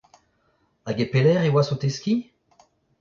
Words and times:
Hag 0.87 0.97
e 1.05 1.07
pelec’h 1.11 1.47
e 1.47 1.49
oas 1.53 1.69
o 1.73 1.75
teskiñ? 1.81 2.19